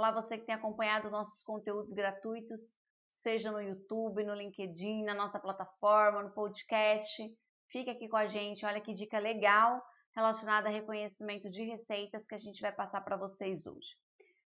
[0.00, 2.72] Olá, você que tem acompanhado nossos conteúdos gratuitos,
[3.06, 7.22] seja no YouTube, no LinkedIn, na nossa plataforma, no podcast.
[7.68, 9.78] Fique aqui com a gente, olha que dica legal
[10.16, 13.94] relacionada a reconhecimento de receitas que a gente vai passar para vocês hoje.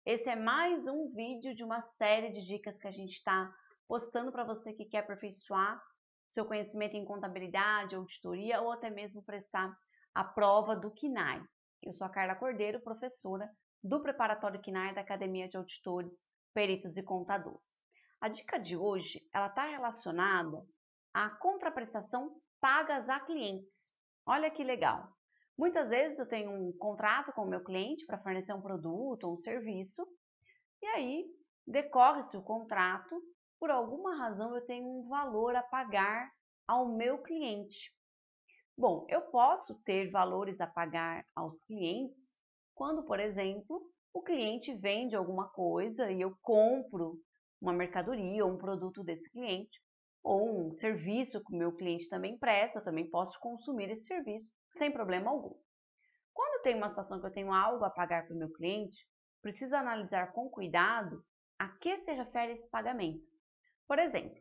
[0.06, 3.52] Esse é mais um vídeo de uma série de dicas que a gente está
[3.88, 5.82] postando para você que quer aperfeiçoar
[6.28, 9.76] seu conhecimento em contabilidade, auditoria ou até mesmo prestar
[10.14, 11.42] a prova do KINAI.
[11.82, 13.50] Eu sou a Carla Cordeiro, professora
[13.82, 17.80] do Preparatório KINAI da Academia de Auditores, Peritos e Contadores.
[18.20, 20.62] A dica de hoje ela está relacionada
[21.14, 23.96] à contraprestação pagas a clientes.
[24.26, 25.08] Olha que legal!
[25.56, 29.34] Muitas vezes eu tenho um contrato com o meu cliente para fornecer um produto ou
[29.34, 30.06] um serviço,
[30.80, 31.24] e aí
[31.66, 33.14] decorre-se o contrato,
[33.58, 36.30] por alguma razão eu tenho um valor a pagar
[36.66, 37.94] ao meu cliente.
[38.76, 42.39] Bom, eu posso ter valores a pagar aos clientes
[42.80, 47.20] quando, por exemplo, o cliente vende alguma coisa e eu compro
[47.60, 49.82] uma mercadoria ou um produto desse cliente,
[50.22, 54.50] ou um serviço que o meu cliente também presta, eu também posso consumir esse serviço
[54.72, 55.54] sem problema algum.
[56.32, 59.06] Quando tem uma situação que eu tenho algo a pagar para o meu cliente,
[59.42, 61.22] preciso analisar com cuidado
[61.58, 63.26] a que se refere esse pagamento.
[63.86, 64.40] Por exemplo,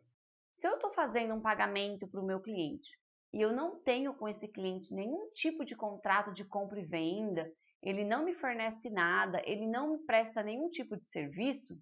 [0.54, 2.98] se eu estou fazendo um pagamento para o meu cliente
[3.34, 7.46] e eu não tenho com esse cliente nenhum tipo de contrato de compra e venda,
[7.82, 11.78] ele não me fornece nada, ele não me presta nenhum tipo de serviço,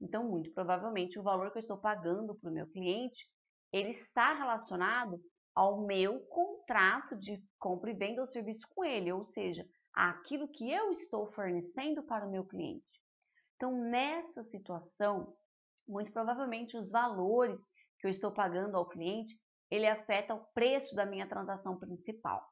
[0.00, 3.26] então muito provavelmente o valor que eu estou pagando para o meu cliente,
[3.72, 5.20] ele está relacionado
[5.54, 10.70] ao meu contrato de compra e venda ou serviço com ele, ou seja, aquilo que
[10.70, 12.84] eu estou fornecendo para o meu cliente.
[13.56, 15.36] Então, nessa situação,
[15.88, 17.66] muito provavelmente os valores
[17.98, 19.36] que eu estou pagando ao cliente,
[19.70, 22.46] ele afeta o preço da minha transação principal.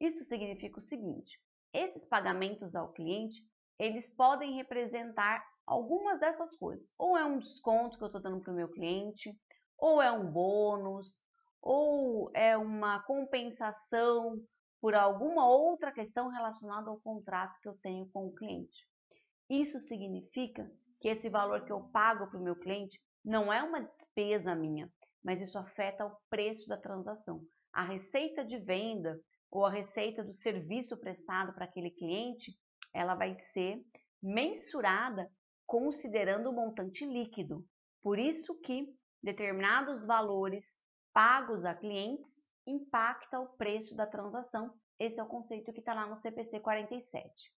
[0.00, 1.38] Isso significa o seguinte,
[1.72, 3.42] esses pagamentos ao cliente,
[3.78, 6.90] eles podem representar algumas dessas coisas.
[6.98, 9.38] Ou é um desconto que eu estou dando para o meu cliente,
[9.76, 11.22] ou é um bônus,
[11.60, 14.42] ou é uma compensação
[14.80, 18.86] por alguma outra questão relacionada ao contrato que eu tenho com o cliente.
[19.48, 20.70] Isso significa
[21.00, 24.90] que esse valor que eu pago para o meu cliente não é uma despesa minha,
[25.22, 27.42] mas isso afeta o preço da transação.
[27.72, 29.20] A receita de venda
[29.50, 32.58] ou a receita do serviço prestado para aquele cliente,
[32.92, 33.82] ela vai ser
[34.22, 35.30] mensurada
[35.66, 37.64] considerando o montante líquido.
[38.02, 38.86] Por isso que
[39.22, 40.80] determinados valores
[41.12, 44.72] pagos a clientes impacta o preço da transação.
[44.98, 47.52] Esse é o conceito que está lá no CPC 47.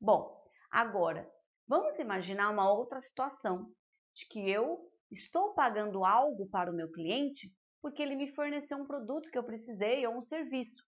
[0.00, 1.30] Bom, agora
[1.66, 3.70] vamos imaginar uma outra situação
[4.14, 7.52] de que eu estou pagando algo para o meu cliente
[7.82, 10.84] porque ele me forneceu um produto que eu precisei ou um serviço.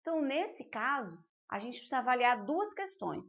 [0.00, 1.18] Então, nesse caso,
[1.50, 3.26] a gente precisa avaliar duas questões.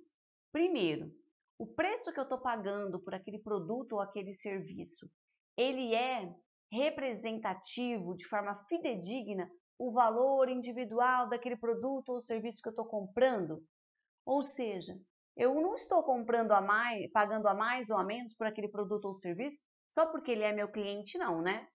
[0.51, 1.11] Primeiro,
[1.57, 5.09] o preço que eu estou pagando por aquele produto ou aquele serviço,
[5.57, 6.33] ele é
[6.71, 13.63] representativo, de forma fidedigna, o valor individual daquele produto ou serviço que eu estou comprando?
[14.25, 14.93] Ou seja,
[15.35, 19.05] eu não estou comprando a mais, pagando a mais ou a menos por aquele produto
[19.05, 19.59] ou serviço
[19.89, 21.67] só porque ele é meu cliente, não, né?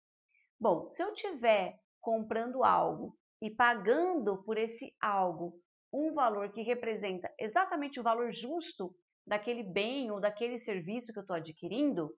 [0.58, 5.60] Bom, se eu tiver comprando algo e pagando por esse algo
[5.92, 8.94] um valor que representa exatamente o valor justo
[9.26, 12.14] daquele bem ou daquele serviço que eu estou adquirindo,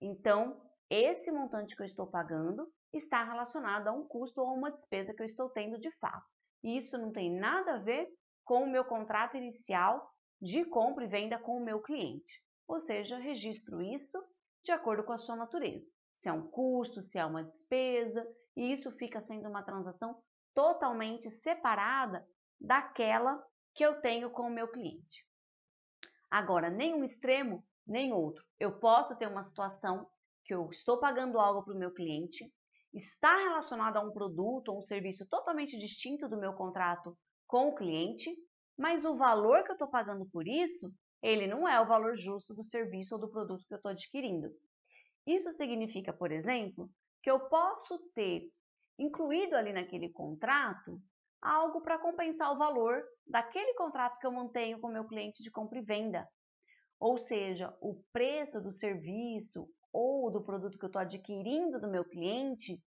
[0.00, 0.60] então
[0.90, 5.14] esse montante que eu estou pagando está relacionado a um custo ou a uma despesa
[5.14, 6.26] que eu estou tendo de fato.
[6.62, 8.08] E isso não tem nada a ver
[8.44, 10.10] com o meu contrato inicial
[10.40, 12.42] de compra e venda com o meu cliente.
[12.68, 14.22] Ou seja, registro isso
[14.62, 15.90] de acordo com a sua natureza.
[16.14, 18.26] Se é um custo, se é uma despesa,
[18.56, 20.16] e isso fica sendo uma transação
[20.54, 22.26] totalmente separada
[22.60, 23.42] daquela
[23.74, 25.26] que eu tenho com o meu cliente.
[26.30, 28.44] Agora, nem um extremo, nem outro.
[28.58, 30.08] Eu posso ter uma situação
[30.44, 32.52] que eu estou pagando algo para o meu cliente,
[32.92, 37.16] está relacionado a um produto ou um serviço totalmente distinto do meu contrato
[37.46, 38.34] com o cliente,
[38.76, 40.92] mas o valor que eu estou pagando por isso,
[41.22, 44.50] ele não é o valor justo do serviço ou do produto que eu estou adquirindo.
[45.26, 46.90] Isso significa, por exemplo,
[47.22, 48.50] que eu posso ter
[48.98, 51.00] incluído ali naquele contrato
[51.40, 55.50] algo para compensar o valor daquele contrato que eu mantenho com o meu cliente de
[55.50, 56.26] compra e venda.
[56.98, 62.04] Ou seja, o preço do serviço ou do produto que eu estou adquirindo do meu
[62.04, 62.82] cliente,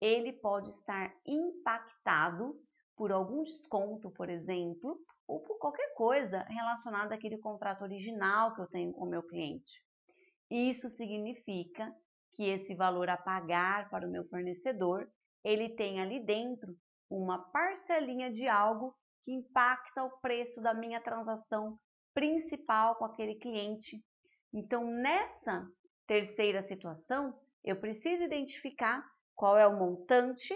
[0.00, 2.54] ele pode estar impactado
[2.96, 8.66] por algum desconto, por exemplo, ou por qualquer coisa relacionada àquele contrato original que eu
[8.66, 9.82] tenho com o meu cliente.
[10.50, 11.92] Isso significa
[12.34, 15.08] que esse valor a pagar para o meu fornecedor
[15.44, 16.76] ele tem ali dentro
[17.10, 21.78] uma parcelinha de algo que impacta o preço da minha transação
[22.14, 24.02] principal com aquele cliente.
[24.52, 25.66] Então, nessa
[26.06, 29.04] terceira situação, eu preciso identificar
[29.34, 30.54] qual é o montante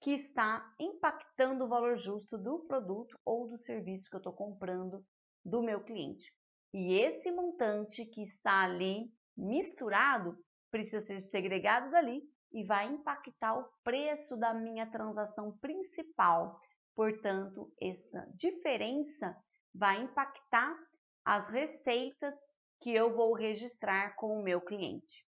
[0.00, 5.04] que está impactando o valor justo do produto ou do serviço que eu estou comprando
[5.44, 6.32] do meu cliente.
[6.74, 10.36] E esse montante que está ali misturado
[10.70, 12.22] precisa ser segregado dali
[12.52, 16.60] e vai impactar o preço da minha transação principal.
[16.94, 19.36] Portanto, essa diferença
[19.74, 20.76] vai impactar
[21.24, 22.34] as receitas
[22.80, 25.26] que eu vou registrar com o meu cliente.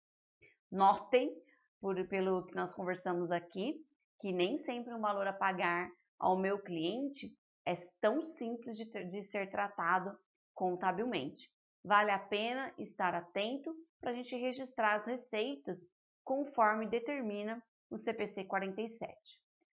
[0.71, 1.33] Notem,
[1.79, 3.75] por, pelo que nós conversamos aqui,
[4.19, 7.35] que nem sempre um valor a pagar ao meu cliente
[7.65, 10.17] é tão simples de, ter, de ser tratado
[10.53, 11.51] contabilmente.
[11.83, 15.79] Vale a pena estar atento para a gente registrar as receitas
[16.27, 19.15] conforme determina o CPC 47.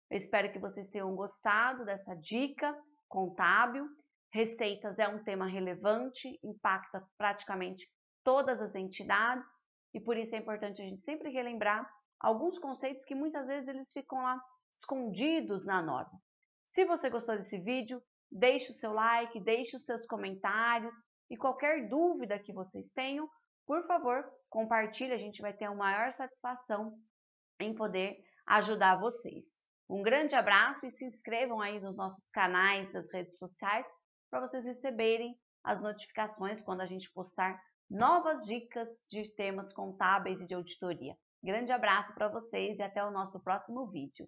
[0.08, 2.72] Eu espero que vocês tenham gostado dessa dica
[3.08, 3.84] contábil.
[4.32, 7.84] Receitas é um tema relevante, impacta praticamente
[8.22, 9.50] todas as entidades
[9.92, 11.90] e por isso é importante a gente sempre relembrar
[12.20, 14.40] alguns conceitos que muitas vezes eles ficam lá
[14.72, 16.20] escondidos na norma.
[16.66, 18.00] Se você gostou desse vídeo,
[18.30, 20.94] deixe o seu like, deixe os seus comentários
[21.28, 23.28] e qualquer dúvida que vocês tenham,
[23.66, 26.99] por favor, compartilhe, a gente vai ter a maior satisfação
[27.61, 28.16] em poder
[28.46, 29.62] ajudar vocês.
[29.88, 33.87] Um grande abraço e se inscrevam aí nos nossos canais das redes sociais
[34.31, 40.46] para vocês receberem as notificações quando a gente postar novas dicas de temas contábeis e
[40.46, 41.17] de auditoria.
[41.43, 44.26] Grande abraço para vocês e até o nosso próximo vídeo.